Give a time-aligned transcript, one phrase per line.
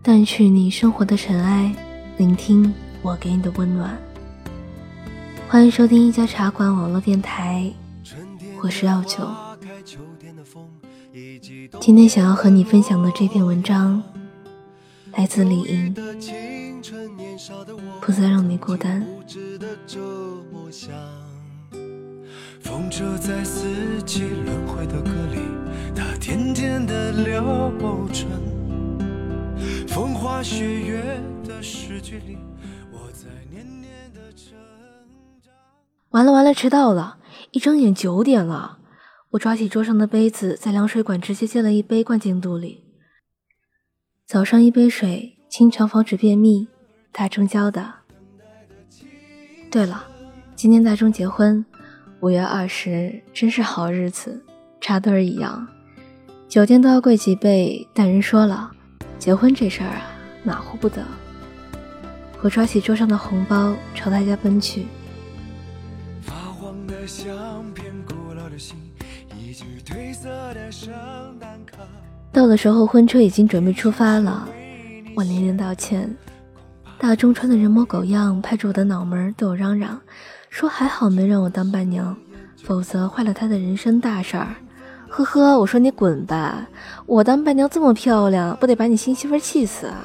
[0.00, 1.74] 淡去你生活的尘埃，
[2.16, 3.98] 聆听我给你的温暖。
[5.48, 7.70] 欢迎收听一家茶馆网络电台，
[8.62, 9.28] 我是耀九。
[11.80, 14.02] 今天想要和你分享的这篇文章，
[15.12, 15.94] 来自李莹。
[18.00, 19.04] 不再让你孤单。
[22.60, 25.40] 风车在四季轮回的歌里，
[25.94, 27.72] 它甜甜的流
[28.12, 28.57] 转。
[29.98, 32.38] 风花雪月的诗句里，
[32.92, 34.56] 我在年年的成
[35.42, 35.52] 长。
[36.10, 37.18] 完了完了，迟到了！
[37.50, 38.78] 一睁眼九点了。
[39.30, 42.84] 我抓起桌上的杯子，在凉水管直接接了一杯灌进肚里。
[44.24, 46.68] 早上一杯水，清肠防止便秘。
[47.10, 47.92] 大中教的。
[49.68, 50.04] 对了，
[50.54, 51.66] 今天大中结婚，
[52.20, 54.44] 五月二十，真是好日子，
[54.80, 55.66] 插队儿一样，
[56.48, 57.88] 酒店都要贵几倍。
[57.92, 58.70] 但人说了，
[59.18, 60.02] 结婚这事儿啊，
[60.44, 61.04] 马虎不得。
[62.40, 64.86] 我抓起桌上的红包，朝他家奔去。
[72.32, 74.48] 到的时候，婚车已经准备出发了，
[75.16, 76.14] 我连连道歉。
[76.96, 80.00] 大中穿的人模狗样，拍着我的脑门对我嚷嚷，
[80.48, 82.16] 说还好没让我当伴娘，
[82.62, 84.54] 否则坏了他的人生大事儿。
[85.08, 86.66] 呵呵，我说你滚吧，
[87.06, 90.04] 我当伴娘这么漂亮，不得把你新媳妇气死啊！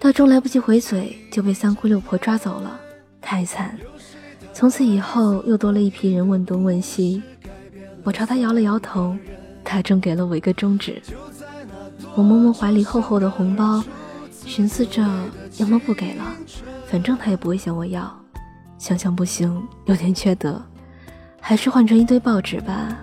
[0.00, 2.80] 大钟来不及回嘴，就被三姑六婆抓走了，
[3.20, 3.78] 太惨。
[4.52, 7.22] 从此以后，又多了一批人问东问西。
[8.02, 9.16] 我朝他摇了摇头，
[9.62, 11.00] 大钟给了我一个中指。
[12.14, 13.82] 我摸摸怀里厚厚的红包。
[14.44, 15.06] 寻思着
[15.58, 16.24] 要么不给了，
[16.86, 18.12] 反正他也不会向我要。
[18.76, 20.60] 想想不行，有点缺德，
[21.40, 22.98] 还是换成一堆报纸吧。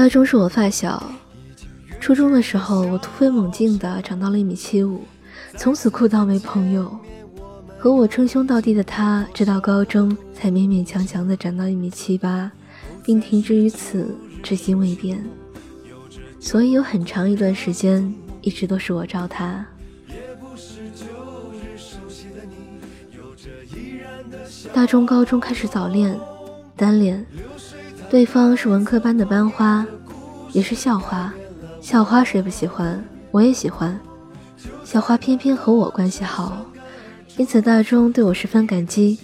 [0.00, 1.12] 大钟是我发小，
[2.00, 5.02] 初中的时候我突飞猛进的长到了一米七五，
[5.58, 6.98] 从此酷到没朋友。
[7.78, 12.50] 和我称兄道弟的他，直到高中才勉勉强强的长到一米七八，
[13.04, 15.22] 并停止于此，至今未变。
[16.40, 19.66] 所以有很长一段时间，一直都是我罩他。
[24.72, 26.18] 大中高中开始早恋，
[26.74, 27.26] 单恋，
[28.10, 29.86] 对方是文科班的班花，
[30.50, 31.32] 也是校花。
[31.80, 33.02] 校花谁不喜欢？
[33.30, 33.96] 我也喜欢。
[34.84, 36.66] 校花偏偏和我关系好。
[37.36, 39.16] 因此，大钟对我十分感激，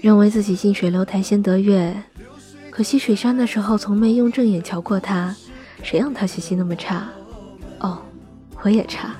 [0.00, 1.94] 认为自己近水楼台先得月。
[2.72, 5.32] 可惜水山的时候从没用正眼瞧过他，
[5.84, 7.06] 谁让他学习那么差？
[7.78, 8.02] 哦，
[8.62, 9.14] 我也差。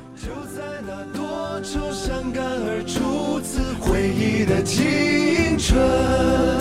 [3.80, 6.53] 回忆的青春。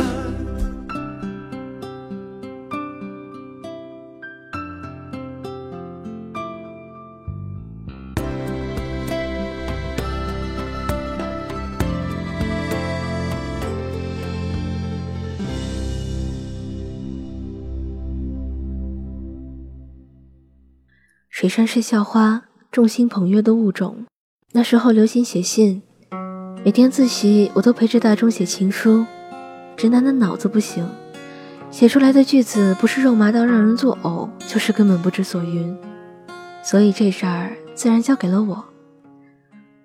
[21.43, 24.05] 水山是校花，众星捧月的物种。
[24.53, 25.81] 那时候流行写信，
[26.63, 29.05] 每天自习我都陪着大钟写情书。
[29.75, 30.87] 直男的脑子不行，
[31.69, 35.77] 写出来的句子不是肉麻到让人作呕，就是根本不知所云。
[36.63, 38.63] 所以这事儿自然交给了我。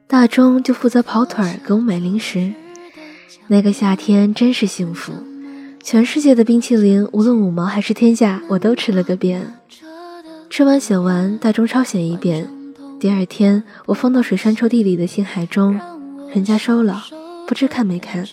[0.07, 2.53] 大钟就负责跑腿儿，给我买零食。
[3.49, 5.13] 那个夏天真是幸福，
[5.83, 9.55] 全世界的冰淇淋，无论五毛还是天价，我都吃了个遍。
[10.51, 12.49] 吃完写完，大钟抄写一遍。
[12.99, 15.79] 第二天，我放到水山抽屉里的信海中，
[16.35, 17.05] 人家收了，
[17.47, 18.27] 不知看没看，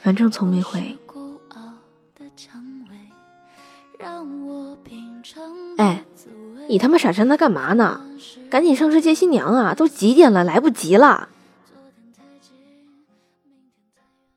[0.00, 0.96] 反正从没回。
[5.78, 6.04] 哎，
[6.68, 8.00] 你他妈傻站那干嘛呢？
[8.50, 9.74] 赶紧上车接新娘啊！
[9.74, 11.28] 都几点了，来不及了。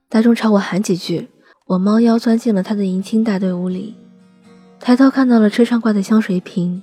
[0.10, 1.30] 大钟朝我喊几句，
[1.68, 3.96] 我猫腰钻进了他的迎亲大队伍里，
[4.80, 6.82] 抬头看到了车上挂的香水瓶。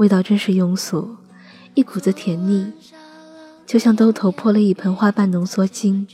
[0.00, 1.14] 味道真是庸俗，
[1.74, 2.72] 一股子甜腻，
[3.66, 6.06] 就像兜头泼了一盆花瓣浓缩精。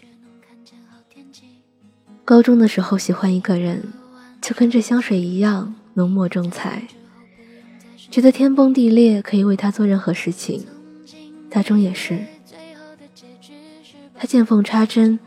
[2.24, 3.92] 高中的时候喜欢一个人，
[4.42, 6.88] 就跟这香水一样浓墨重彩，
[8.10, 10.66] 觉得天崩地裂可以为他做任何事情。
[11.48, 12.18] 大钟也是，
[14.16, 15.20] 他见缝插针，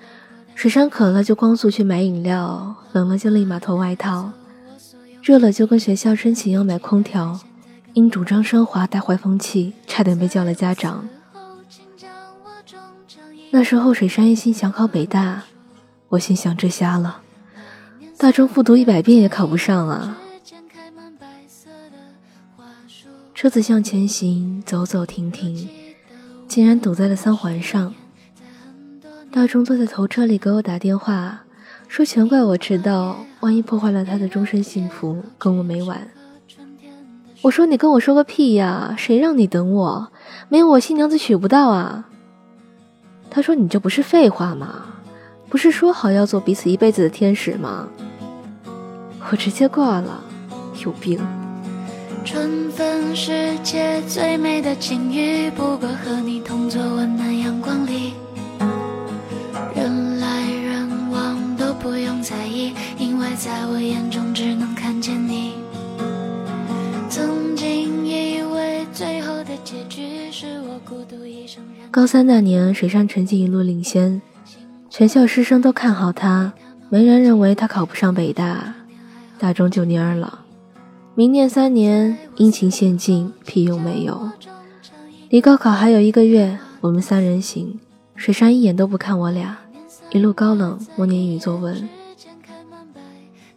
[0.53, 4.33] 水山渴了就光速去买饮料，冷了就立马脱外套，
[5.23, 7.39] 热了就跟学校申请要买空调。
[7.93, 11.07] 因主张升华带坏风气，差点被叫了家长。
[13.51, 15.43] 那时候水山一心想考北大，
[16.09, 17.21] 我心想：这瞎了，
[18.17, 20.17] 大中复读一百遍也考不上啊！
[23.33, 25.67] 车子向前行，走走停停，
[26.47, 27.93] 竟然堵在了三环上。
[29.31, 31.41] 大钟坐在头车里给我打电话，
[31.87, 36.07] 说全怪我迟到，万一破坏了他的终身幸福，跟我没完。
[37.41, 40.11] 我说你跟我说个屁呀，谁让你等我？
[40.49, 42.05] 没有我新娘子娶不到啊。
[43.29, 44.83] 他说你这不是废话吗？
[45.47, 47.87] 不是说好要做彼此一辈子的天使吗？
[49.31, 50.21] 我直接挂了，
[50.83, 51.19] 有病。
[52.25, 58.13] 春分世界最美的境遇，不过和你同坐温暖阳光里。
[59.73, 65.53] 人来人往都不用在意，因为在我眼中只能看见你。
[67.09, 74.21] 曾经以为最后的结局是我孤独一生高三那年，水山成绩一路领先，
[74.91, 76.53] 全校师生都看好他，
[76.87, 78.75] 没人认为他考不上北大，
[79.39, 80.41] 大中就蔫了。
[81.15, 84.29] 明年三年，殷勤献尽，屁用没有。
[85.29, 87.79] 离高考还有一个月，我们三人行。
[88.15, 89.57] 水山一眼都不看我俩，
[90.11, 91.89] 一路高冷默念英语作文。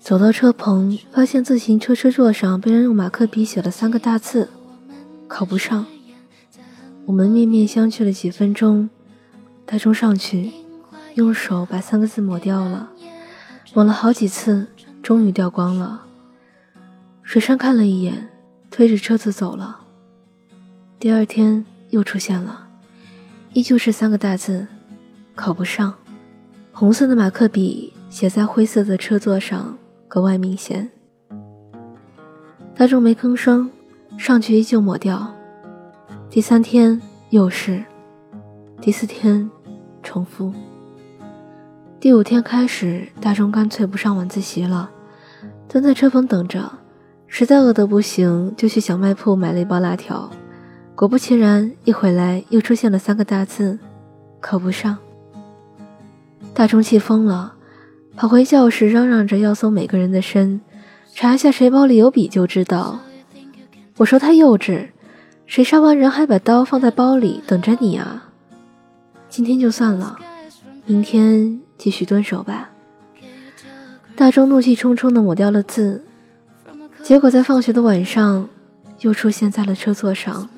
[0.02, 4.50] 走到车棚，发现自行车车座上被人用马克笔写了三个大字：
[5.28, 5.86] 考不上。
[7.06, 8.90] 我们面面相觑了几分钟，
[9.64, 10.50] 大钟上去，
[11.14, 12.90] 用手把三个字抹掉了，
[13.74, 14.66] 抹了好几次，
[15.04, 16.02] 终于掉光了。
[17.22, 18.28] 水山看了一眼，
[18.72, 19.82] 推着车子走了。
[20.98, 22.66] 第二天又出现了，
[23.52, 24.66] 依旧是三个大字：
[25.36, 25.94] 考不上。
[26.72, 29.78] 红色的马克笔写在灰色的车座上，
[30.12, 30.90] 格外明显。
[32.74, 33.70] 大众没吭声，
[34.18, 35.26] 上去依旧抹掉。
[36.28, 37.00] 第三天
[37.30, 37.82] 又是，
[38.78, 39.50] 第四天
[40.02, 40.52] 重复。
[41.98, 44.90] 第五天开始，大众干脆不上晚自习了，
[45.66, 46.70] 蹲在车棚等着。
[47.26, 50.28] 实在饿得不行，就去小卖铺买了一包辣条。
[50.94, 53.78] 果不其然，一回来又出现了三个大字：
[54.42, 54.98] 考不上。
[56.52, 57.54] 大钟气疯了，
[58.14, 60.60] 跑回教室嚷嚷着要搜每个人的身，
[61.14, 63.00] 查一下谁包里有笔就知道。
[63.96, 64.88] 我说他幼稚，
[65.46, 68.30] 谁杀完人还把刀放在包里等着你啊？
[69.28, 70.18] 今天就算了，
[70.84, 72.70] 明天继续蹲守吧。
[74.14, 76.04] 大钟怒气冲冲地抹掉了字。
[77.02, 78.48] 结果在放学的晚上，
[79.00, 80.48] 又出现在了车座上。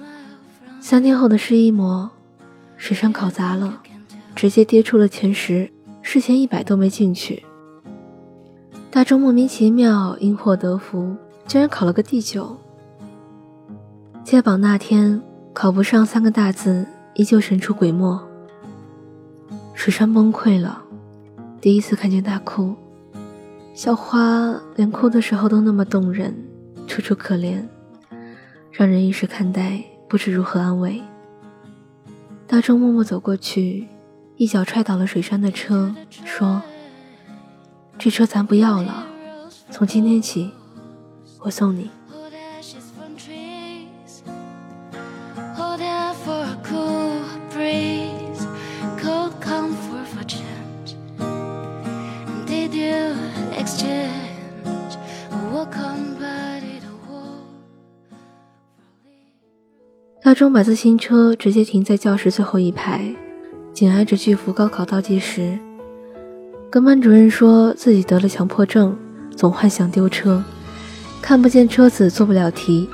[0.80, 2.10] 三天后的试一模，
[2.76, 3.80] 水山考砸了，
[4.34, 5.70] 直接跌出了前十，
[6.06, 7.42] 事前一百都没进去。
[8.90, 11.16] 大钟莫名其妙因祸得福，
[11.48, 12.56] 居然考了个第九。
[14.22, 15.20] 揭榜那天，
[15.54, 18.22] 考不上三个大字，依旧神出鬼没。
[19.72, 20.82] 水山崩溃了，
[21.60, 22.76] 第一次看见他哭。
[23.72, 26.32] 校花连哭的时候都那么动人，
[26.86, 27.60] 楚楚可怜，
[28.70, 31.02] 让人一时看呆不知如何安慰。
[32.46, 33.88] 大钟默默走过去，
[34.36, 35.94] 一脚踹倒了水杉的车，
[36.24, 36.60] 说
[37.96, 39.06] ：“这车咱不要了，
[39.70, 40.50] 从今天起，
[41.38, 41.90] 我送你。”
[60.22, 63.14] 大钟把自行车直接停在教室最后一排，
[63.74, 65.58] 紧挨着巨幅高考倒计时。
[66.70, 68.96] 跟班主任说自己得了强迫症，
[69.36, 70.42] 总幻想丢车，
[71.20, 72.88] 看不见车子做不了题。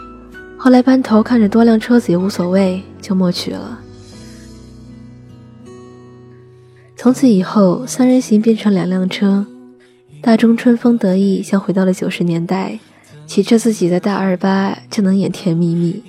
[0.56, 3.78] 后来班头看着多辆车子也无所谓，就默许了。
[6.96, 9.46] 从此以后，三人行变成两辆车。
[10.22, 12.78] 大钟春风得意，像回到了九十年代，
[13.26, 16.02] 骑着自己的大二八就能演甜蜜蜜。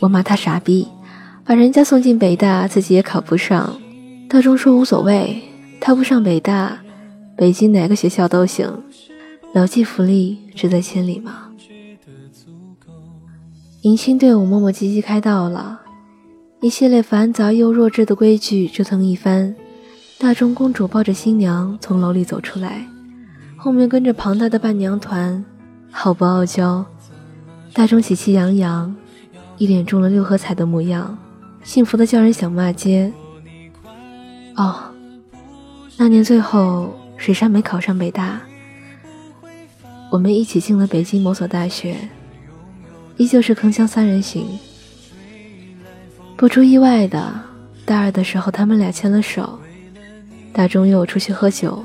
[0.00, 0.88] 我骂他傻逼，
[1.44, 3.78] 把人家送进北大，自己也考不上。
[4.34, 5.40] 大钟说无所谓，
[5.80, 6.76] 他不上北大，
[7.36, 8.82] 北京哪个学校都行，
[9.52, 11.50] 牢记福利，志在千里嘛。
[13.82, 15.80] 迎亲队伍磨磨唧唧开到了，
[16.60, 19.54] 一系列繁杂又弱智的规矩折腾一番，
[20.18, 22.84] 大钟公主抱着新娘从楼里走出来。
[23.56, 25.44] 后面跟着庞大的伴娘团，
[25.92, 26.84] 好不傲娇。
[27.72, 28.92] 大钟喜气洋洋，
[29.58, 31.16] 一脸中了六合彩的模样，
[31.62, 33.12] 幸福的叫人想骂街。
[34.56, 34.76] 哦，
[35.96, 38.40] 那年最后水山没考上北大，
[40.10, 41.96] 我们一起进了北京某所大学，
[43.16, 44.46] 依旧是铿锵三人行。
[46.36, 47.32] 不出意外的，
[47.84, 49.58] 大二的时候他们俩牵了手，
[50.52, 51.84] 大钟约我出去喝酒。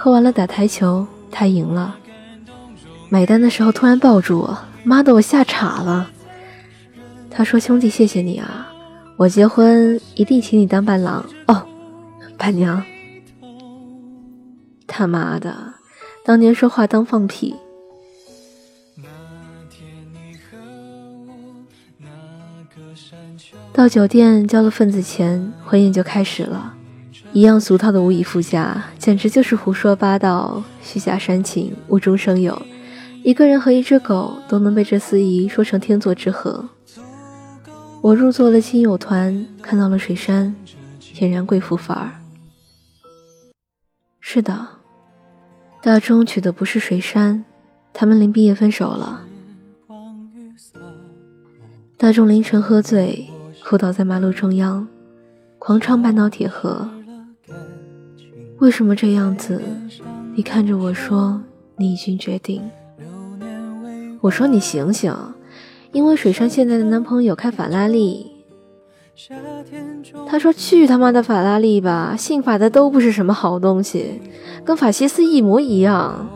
[0.00, 1.96] 喝完了打台球，他赢了。
[3.08, 6.08] 买单的时候突然抱住我，妈的，我吓岔了。
[7.30, 8.68] 他说：“兄弟，谢谢你啊，
[9.16, 11.66] 我结婚一定请你当伴郎哦，
[12.38, 12.82] 伴娘。”
[14.86, 15.74] 他妈的，
[16.24, 17.54] 当年说话当放屁。
[23.72, 26.74] 到酒店交了份子钱，婚宴就开始了。
[27.32, 32.60] 一样俗套的无以复加，简直就是胡说八道、虚假煽情、无中生有。
[33.22, 36.68] 一个人和一只狗都能被这司仪说成天作之合。
[38.00, 40.54] 我入座了亲友团，看到了水杉，
[41.14, 42.12] 俨然贵妇范儿。
[44.30, 44.68] 是的，
[45.80, 47.46] 大钟娶的不是水山，
[47.94, 49.24] 他们临毕业分手了。
[51.96, 53.26] 大钟凌晨喝醉，
[53.64, 54.86] 哭倒在马路中央，
[55.58, 56.86] 狂唱半岛铁盒。
[58.58, 59.62] 为什么这样子？
[60.34, 61.40] 你看着我说，
[61.76, 62.62] 你已经决定。
[64.20, 65.10] 我说你醒醒，
[65.92, 68.37] 因为水山现在的男朋友开法拉利。
[70.28, 74.20] 他说去他妈的法拉利吧，姓法的都不是什么好东西，
[74.64, 76.28] 跟法西斯一模一样。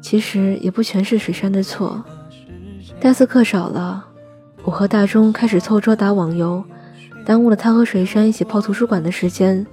[0.00, 2.04] 其实也不全是水山的错，
[3.00, 4.04] 大四课少了，
[4.62, 6.62] 我和大钟开始凑桌打网游，
[7.24, 9.66] 耽误了他和水山一起泡图书馆的时间。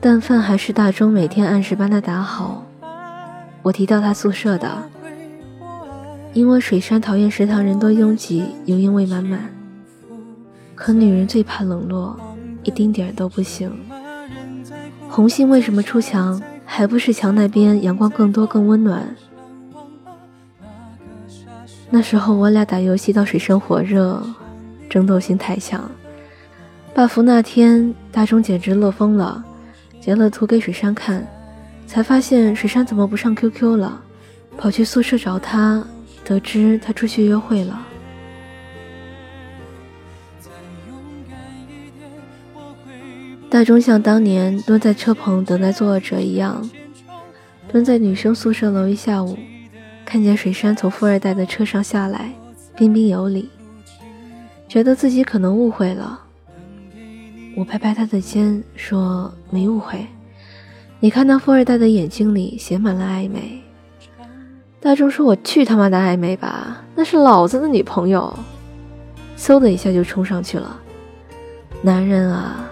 [0.00, 2.64] 但饭还是大钟每天按时帮他打好。
[3.62, 4.82] 我提到他宿舍的，
[6.32, 9.61] 因为水山讨厌食堂人多拥挤，油烟味满满。
[10.74, 12.18] 可女人最怕冷落，
[12.62, 13.70] 一丁点儿都不行。
[15.08, 16.40] 红杏为什么出墙？
[16.64, 19.14] 还不是墙那边阳光更多更温暖。
[21.90, 24.22] 那时候我俩打游戏到水深火热，
[24.88, 25.90] 争斗性太强。
[26.94, 29.44] buff 那天，大钟简直乐疯了。
[30.00, 31.26] 截了图给水山看，
[31.86, 34.00] 才发现水山怎么不上 QQ 了，
[34.56, 35.84] 跑去宿舍找他，
[36.24, 37.78] 得知他出去约会了。
[43.52, 46.66] 大钟像当年蹲在车棚等待作恶者一样，
[47.68, 49.36] 蹲在女生宿舍楼一下午，
[50.06, 52.32] 看见水杉从富二代的车上下来，
[52.74, 53.50] 彬彬有礼，
[54.66, 56.18] 觉得自己可能误会了。
[57.54, 60.06] 我拍拍他的肩，说：“没误会，
[60.98, 63.60] 你看那富二代的眼睛里写满了暧昧。”
[64.80, 68.34] 大钟说：“我去他妈的暧昧吧，那是老子的女朋友。”
[69.36, 70.80] 嗖的一下就冲上去了。
[71.82, 72.66] 男人啊，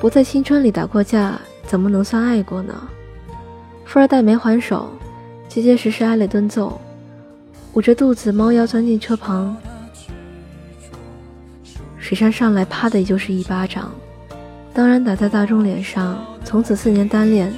[0.00, 2.74] 不在青春里打过架，怎么能算爱过呢？
[3.84, 4.90] 富二代没还手，
[5.48, 6.80] 结结实实挨了顿揍，
[7.72, 9.56] 捂着肚子猫腰钻进车旁。
[11.98, 13.90] 水杉上来，啪的也就是一巴掌，
[14.72, 16.16] 当然打在大钟脸上。
[16.44, 17.52] 从此四年单恋，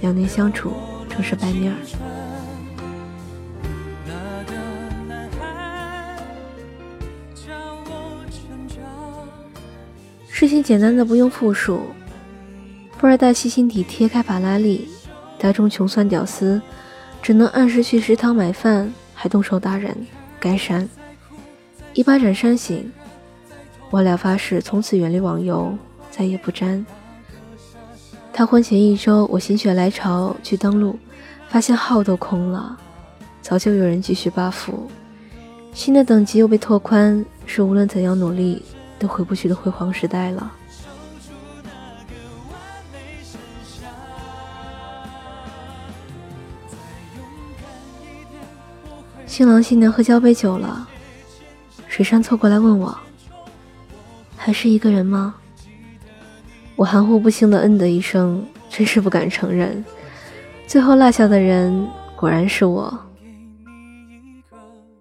[0.00, 0.72] 两年相处，
[1.08, 2.07] 成是白面儿。
[10.38, 11.80] 事情简单的不用复述。
[12.96, 14.82] 富二代细心体贴，开法拉利；
[15.36, 16.62] 大钟穷酸屌丝，
[17.20, 19.92] 只能按时去食堂买饭，还动手打人，
[20.38, 20.88] 该删。
[21.92, 22.88] 一巴掌扇醒。
[23.90, 25.76] 我俩发誓从此远离网游，
[26.08, 26.86] 再也不沾。
[28.32, 30.96] 他婚前一周，我心血来潮去登录，
[31.48, 32.78] 发现号都空了，
[33.42, 34.68] 早就有人继续 buff，
[35.74, 38.62] 新的等级又被拓宽，是无论怎样努力
[38.98, 40.52] 都回不去的辉煌时代了。
[49.26, 50.88] 新郎新娘喝交杯酒了，
[51.86, 52.98] 水山凑过来问我。
[54.36, 55.34] 还是一个人吗？
[56.74, 59.84] 我含糊不清的嗯的一声，真是不敢承认。
[60.66, 62.98] 最后落下的人果然是我。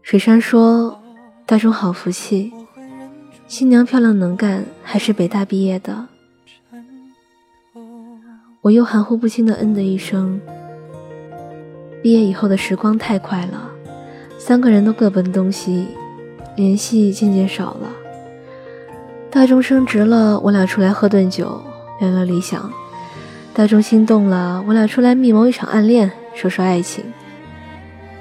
[0.01, 0.99] 水山说
[1.45, 2.53] ：“大钟好福气，
[3.47, 6.07] 新娘漂亮能干，还是北大毕业的。”
[8.61, 10.41] 我又含糊不清的嗯的一声。
[12.03, 13.71] 毕业以后的时光太快了，
[14.37, 15.87] 三个人都各奔东西，
[16.57, 17.89] 联系渐渐少了。
[19.31, 21.61] 大钟升职了，我俩出来喝顿酒，
[22.01, 22.69] 聊聊理想。
[23.53, 27.05] 大钟心动了，我俩出来密谋一场暗恋，说说爱情。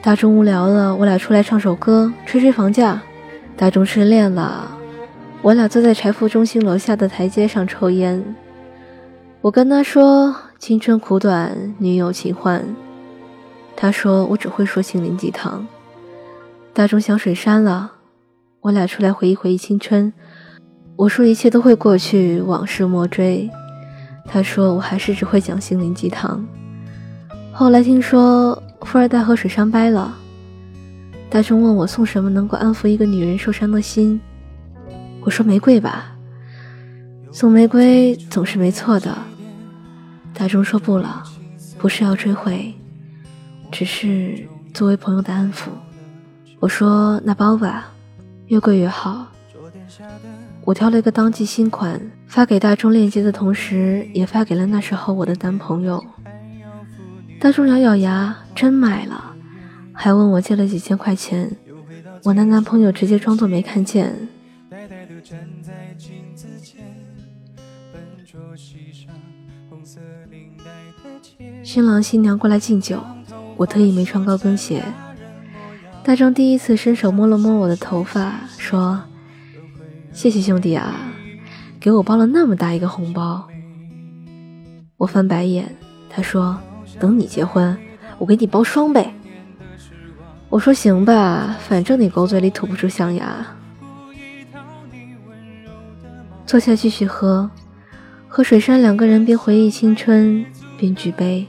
[0.01, 3.03] 大钟无聊了，我俩出来唱首歌，吹吹房价。
[3.57, 4.76] 大钟失恋了，
[5.47, 8.35] 我俩坐在财富中心楼下的台阶上抽烟。
[9.41, 12.65] 我跟他说：“青春苦短，女友情换。”
[13.77, 15.65] 他说：“我只会说心灵鸡汤。”
[16.75, 17.93] 大钟想水山了，
[18.61, 20.13] 我俩出来回忆回忆青春。
[20.97, 23.49] 我说一切都会过去，往事莫追。
[24.25, 26.45] 他说我还是只会讲心灵鸡汤。
[27.53, 30.13] 后来听说富二代和水山掰了，
[31.31, 34.21] 大众问我送什么能够安抚一个女人受伤的心，
[35.27, 36.13] 我说玫瑰吧，
[37.33, 39.19] 送玫瑰总是没错的。
[40.33, 41.21] 大钟说不了，
[41.79, 42.73] 不是要追回，
[43.73, 45.71] 只是作为朋友的安抚。
[46.61, 47.89] 我说那包吧，
[48.47, 49.27] 越贵越好。
[50.65, 56.05] 我挑了一个当季新款，发给大钟链接的同时，也发给了那时候我的男朋友。
[57.41, 59.35] 大钟咬咬牙，真买了，
[59.93, 61.51] 还问我借了几千块钱。
[62.23, 64.29] 我那男朋友直接装作没看见。
[71.65, 73.03] 新郎新娘过来敬酒，
[73.57, 74.85] 我特意没穿高跟鞋。
[76.05, 79.03] 大壮第一次伸手摸了摸我的头发，说
[80.15, 80.95] ：“谢谢兄弟啊，
[81.81, 83.49] 给我包了那么大一个红包。”
[84.97, 85.75] 我翻白眼，
[86.09, 86.57] 他说
[87.01, 87.77] ：“等你结婚，
[88.19, 89.13] 我给你包双倍。”
[90.49, 93.45] 我说：“行吧，反正你狗嘴里吐不出象牙。”
[96.47, 97.51] 坐下继续喝，
[98.29, 100.47] 和水杉两个人边回忆青春
[100.79, 101.47] 边举杯。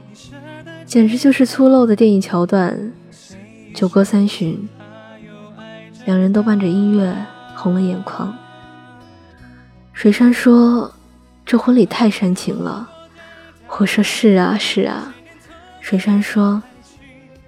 [0.84, 2.92] 简直就是粗陋的电影桥段。
[3.74, 4.68] 酒过三巡，
[6.04, 7.14] 两人都伴着音乐
[7.54, 8.36] 红了眼眶。
[9.92, 10.92] 水杉说
[11.46, 12.88] ：“这婚礼太煽情了。”
[13.78, 15.14] 我说：“是啊，是啊。”
[15.80, 16.60] 水杉说：“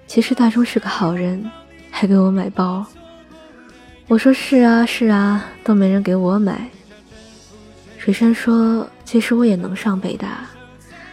[0.07, 1.51] 其实大钟是个好人，
[1.89, 2.85] 还给我买包。”
[4.07, 6.69] 我说：“是啊，是啊，都没人给我买。”
[8.03, 10.49] 水山说：“其实我也能上北大。”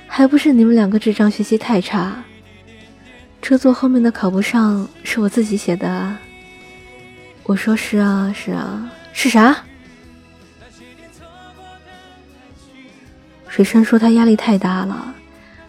[0.08, 2.24] 还不是你们两个智障学习太差。
[3.42, 6.16] 车座后面的考不上是我自己写的。
[7.42, 9.54] 我说是啊是啊是啥？
[13.48, 15.14] 水山说他压力太大了，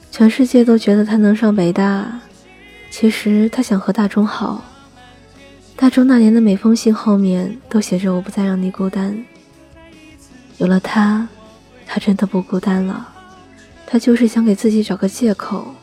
[0.09, 2.21] 全世界都觉得他能上北大，
[2.89, 4.63] 其实他想和大中好。
[5.75, 9.21] 大中那年的每封信后面都写着我不再让你孤单。
[10.59, 11.27] 有了他，
[11.85, 13.07] 他真的不孤单了。
[13.87, 15.73] 他就是想给自己找个借口。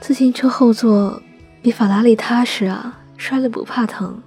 [0.00, 1.20] 自行车后座
[1.60, 4.22] 比法拉利踏实啊，摔了不怕疼。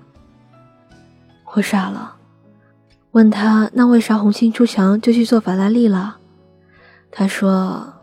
[1.54, 2.18] 我傻了，
[3.12, 6.18] 问他那为啥红杏出墙就去做法拉利了？
[7.10, 7.94] 他说：“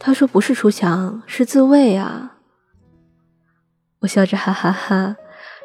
[0.00, 2.38] 他说不是出墙，是自卫啊。”
[4.00, 5.16] 我笑着哈哈哈，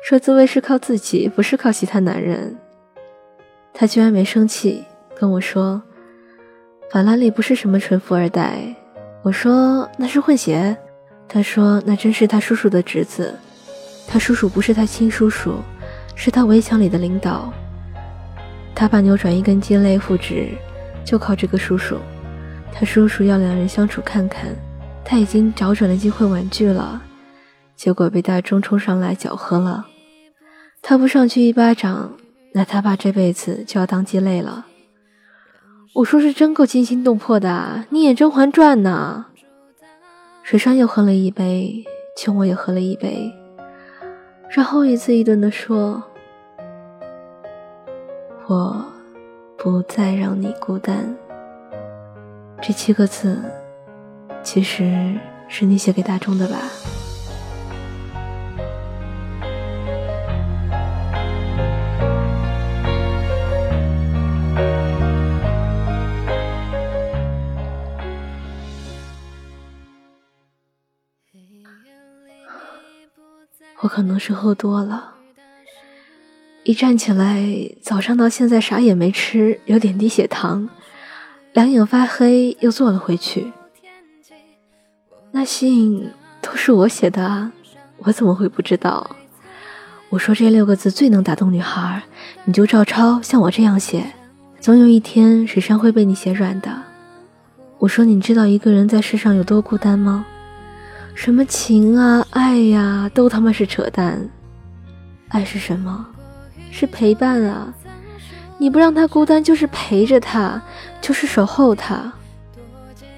[0.07, 2.57] 说自卫是靠自己，不是靠其他男人。
[3.79, 4.83] 他居然没生气，
[5.17, 5.81] 跟我说。
[6.91, 8.75] 法拉利不是什么纯富二代，
[9.23, 10.75] 我说那是混血，
[11.29, 13.33] 他说那真是他叔叔的侄子，
[14.05, 15.59] 他叔叔不是他亲叔叔，
[16.13, 17.53] 是他围墙里的领导，
[18.75, 20.49] 他爸扭转一根筋肋复职，
[21.05, 21.99] 就靠这个叔叔，
[22.73, 24.53] 他叔叔要两人相处看看，
[25.05, 27.01] 他已经找准了机会婉拒了，
[27.77, 29.85] 结果被大钟冲上来搅和了，
[30.81, 32.11] 他不上去一巴掌，
[32.59, 34.65] 那他爸这辈子就要当鸡肋了。
[35.93, 39.27] 我说是真够惊心动魄的，你演《甄嬛传》呢？
[40.43, 41.85] 水山又喝了一杯，
[42.17, 43.33] 劝我也喝了一杯，
[44.49, 46.03] 然后一字一顿的说
[48.47, 48.85] ：“我
[49.57, 51.15] 不再让你孤单。”
[52.61, 53.41] 这七个字，
[54.43, 55.17] 其实
[55.47, 56.57] 是你写给大众的吧？
[73.99, 75.15] 可能是喝多了，
[76.63, 80.69] 一站起来，早上到现在啥也没吃，有点低血糖，
[81.51, 83.51] 两眼发黑，又坐了回去。
[85.31, 86.09] 那信
[86.39, 87.51] 都是我写的啊，
[87.97, 89.17] 我怎么会不知道？
[90.07, 92.01] 我说这六个字最能打动女孩，
[92.45, 94.13] 你就照抄，像我这样写，
[94.61, 96.83] 总有一天水山会被你写软的。
[97.79, 100.25] 我说你知道一个人在世上有多孤单吗？
[101.21, 104.25] 什么情啊，爱呀，都他妈是扯淡。
[105.27, 106.07] 爱是什么？
[106.71, 107.73] 是陪伴啊！
[108.57, 110.61] 你不让他孤单，就是陪着他，
[111.01, 112.09] 就是守候他。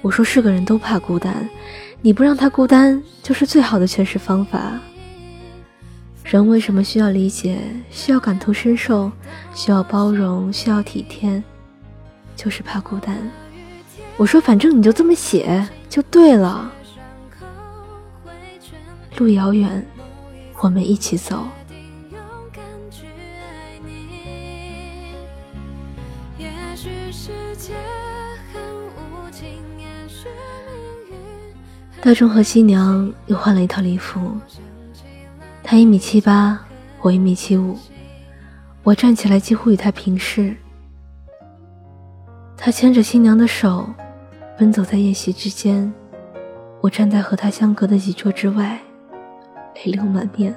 [0.00, 1.48] 我说是个人都怕孤单，
[2.00, 4.80] 你不让他孤单，就是最好的诠释方法。
[6.24, 7.60] 人为什么需要理解？
[7.88, 9.12] 需要感同身受？
[9.54, 10.52] 需要包容？
[10.52, 11.40] 需要体贴？
[12.34, 13.16] 就是怕孤单。
[14.16, 16.68] 我说反正你就这么写就对了。
[19.16, 19.84] 路遥远，
[20.60, 21.46] 我们一起走。
[32.00, 34.36] 大钟和新娘又换了一套礼服，
[35.62, 36.58] 她一米七八，
[37.00, 37.78] 我一米七五，
[38.82, 40.56] 我站起来几乎与她平视。
[42.56, 43.88] 他牵着新娘的手，
[44.56, 45.92] 奔走在宴席之间，
[46.80, 48.80] 我站在和他相隔的几桌之外，
[49.74, 50.54] 泪流满面。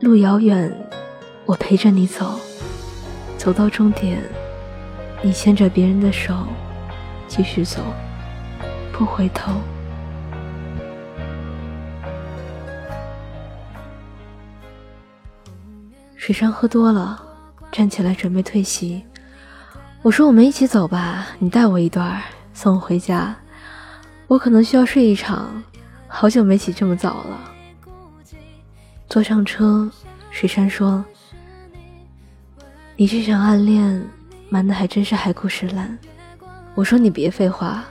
[0.00, 0.72] 路遥远，
[1.46, 2.38] 我陪着你走，
[3.38, 4.20] 走到终点，
[5.22, 6.34] 你牵着别人的手，
[7.28, 7.80] 继续走。
[8.92, 9.52] 不回头。
[16.16, 17.20] 水山喝多了，
[17.72, 19.04] 站起来准备退席。
[20.02, 23.34] 我说：“我们一起走吧，你带我一段，送我回家。
[24.28, 25.62] 我可能需要睡一场，
[26.14, 27.54] 好久没起这么早了。”
[29.08, 29.90] 坐上车，
[30.30, 31.04] 水山说
[32.96, 34.06] ：“你这场暗恋
[34.48, 35.98] 瞒的还真是海枯石烂。”
[36.76, 37.84] 我说：“你别废话。”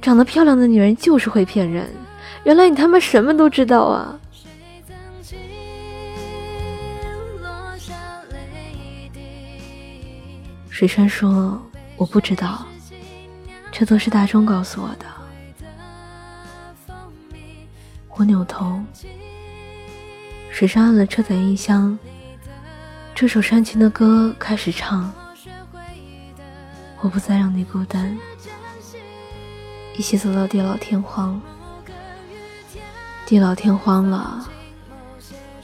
[0.00, 1.92] 长得漂亮的女人就是会骗人，
[2.44, 4.20] 原来你他妈什么都知道啊！
[10.70, 11.60] 水川说
[11.98, 12.64] ：“我不知道，
[13.72, 15.06] 这都是大钟告诉我的。”
[18.18, 18.80] 我扭头，
[20.50, 21.96] 水川按了车载音箱，
[23.14, 25.12] 这首煽情的歌开始唱
[27.00, 28.18] ：“我不再让你孤单。”
[29.96, 31.40] 一起走到地老天荒，
[33.24, 34.44] 地老天荒了，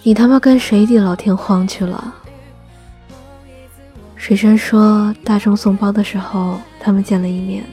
[0.05, 2.15] 你他妈跟谁地老天荒去了？
[4.15, 7.65] 水山说，大钟送包的时候，他们见了一面。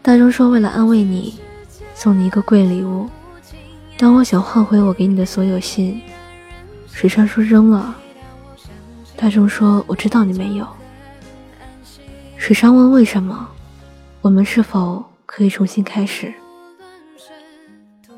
[0.00, 1.38] 大钟说，为了安慰你，
[1.94, 3.10] 送你一个贵礼物。
[4.02, 6.02] 当我想换回我给你的所有信，
[6.90, 7.94] 水上说扔了。
[9.16, 10.66] 大钟说，我知道你没有。
[12.36, 13.48] 水上问为什么？
[14.20, 15.04] 我们是否？
[15.24, 16.34] 可以重新开始。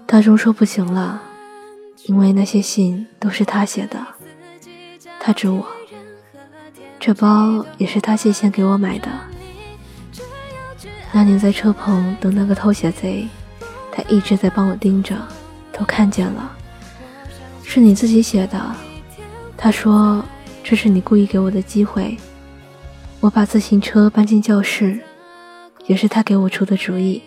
[0.07, 1.21] 大钟说不行了，
[2.07, 4.03] 因为那些信都是他写的，
[5.21, 5.67] 他指我。
[6.99, 9.09] 这包也是他借钱给我买的。
[11.13, 13.29] 那年在车棚等那个偷写贼，
[13.93, 15.15] 他一直在帮我盯着，
[15.77, 16.57] 都看见了。
[17.63, 18.77] 是你自己写的。
[19.57, 20.25] 他说
[20.63, 22.17] 这是你故意给我的机会。
[23.21, 25.01] 我把自行车搬进教室。
[25.87, 27.23] 也是他给我出的主意，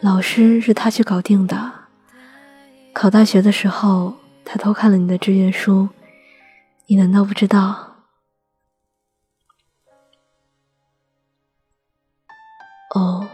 [0.00, 1.70] 老师是他去搞定的。
[2.94, 5.90] 考大学的时候，他偷看了你的志愿书，
[6.86, 7.96] 你难道不知道？
[12.94, 13.28] 哦，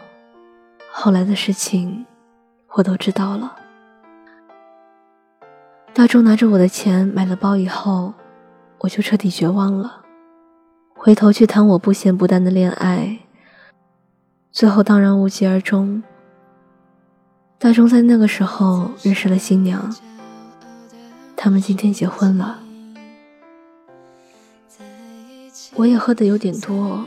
[0.91, 2.05] 后来的事情
[2.71, 3.60] 我都知道了。
[6.01, 8.15] 大钟拿着我的钱买了包以后，
[8.79, 10.01] 我就彻底绝望了。
[10.95, 13.19] 回头去谈我不咸不淡的恋爱。
[14.51, 16.03] 最后当然无疾而终。
[17.59, 19.95] 大钟在那个时候认识了新娘，
[21.37, 22.61] 他们今天结婚了。
[25.75, 27.05] 我也喝的有点多，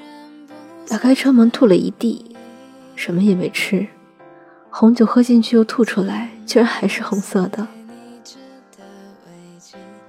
[0.87, 2.35] 打开车门吐了一地，
[2.95, 3.87] 什么也没吃。
[4.69, 7.67] 红酒喝进去又吐出来，居然还是红色的。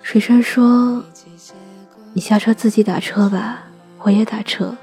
[0.04, 1.02] 水山说
[2.12, 3.62] ：“你下车自己打车吧，
[4.00, 4.76] 我也打车。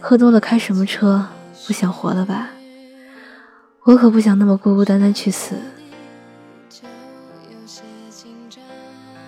[0.00, 1.28] 喝多了开什么车？”
[1.66, 2.48] 不想活了吧？
[3.84, 5.54] 我可不想那么孤孤单单去死。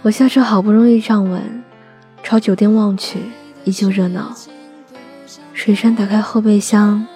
[0.00, 1.62] 我下车，好不容易站稳，
[2.22, 3.20] 朝酒店望去，
[3.64, 4.34] 依旧热闹。
[5.52, 7.06] 水山打开后备箱，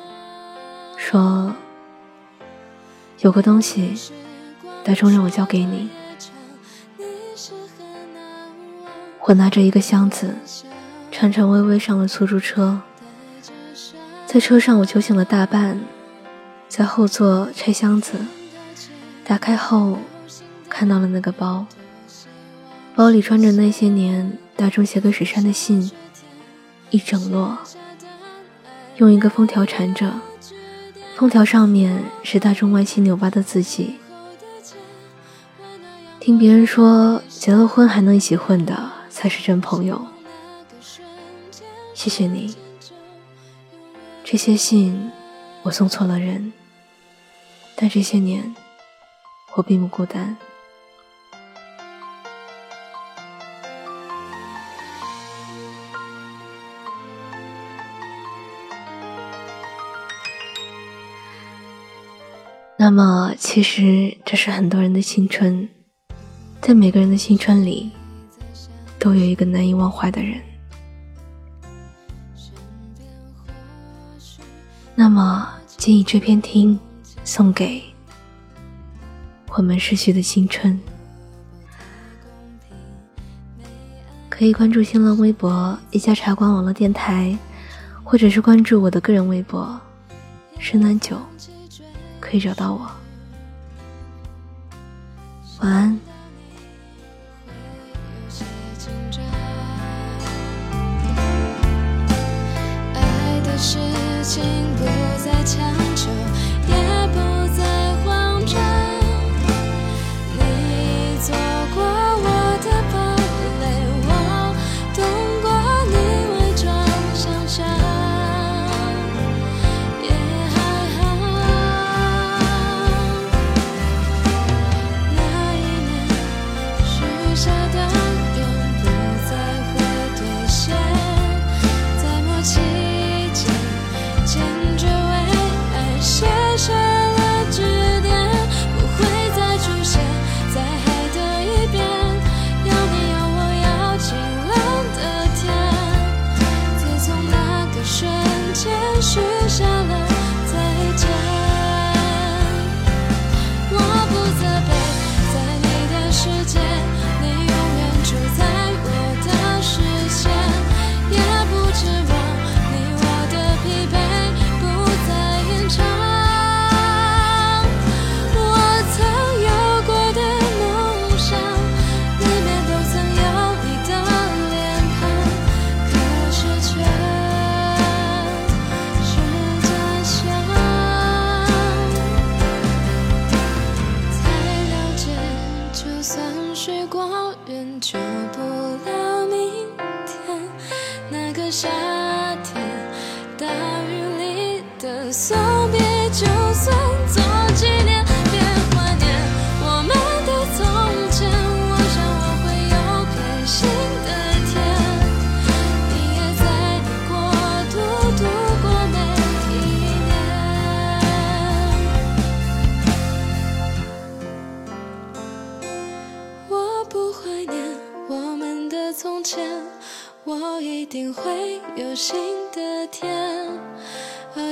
[0.99, 1.55] 说
[3.21, 3.95] ：“有个东西，
[4.85, 5.89] 大中让我交给你。”
[9.29, 10.35] 我拿着一个箱子，
[11.13, 12.81] 颤颤巍巍上了出租车。
[14.25, 15.79] 在车上，我酒醒了大半，
[16.67, 18.15] 在后座拆箱子，
[19.27, 19.99] 打开后
[20.67, 21.67] 看到了那个包，
[22.95, 25.91] 包里装着那些年大钟写给水山的信，
[26.89, 27.59] 一整摞，
[28.97, 30.11] 用一个封条缠着，
[31.17, 33.97] 封条上面是大钟歪七扭八的字迹。
[36.19, 40.01] 听别人说，结了婚还能一起混的才是真朋友。
[41.93, 42.55] 谢谢你。
[44.23, 45.11] 这些信，
[45.65, 46.53] 我送错了人，
[47.75, 48.55] 但这些年，
[49.57, 50.37] 我并不孤单。
[62.77, 65.69] 那么，其实这是很多人的青春，
[66.61, 67.91] 在每个人的青春里，
[68.99, 70.41] 都有一个难以忘怀的人。
[74.95, 76.79] 那么谨以这篇听
[77.23, 77.83] 送给
[79.51, 80.79] 我们逝去的青春。
[84.29, 87.37] 可以关注新浪微博一家茶馆网络电台
[88.05, 89.77] 或者是关注我的个人微博
[90.61, 91.21] 深蓝九
[92.21, 92.89] 可以找到我。
[95.61, 96.08] 晚安。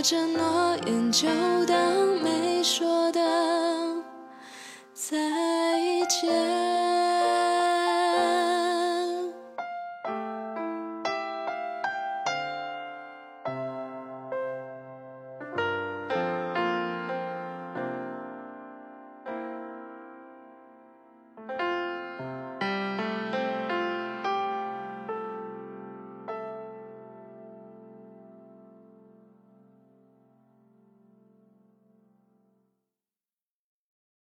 [0.07, 1.27] 着诺言就
[1.67, 2.06] 当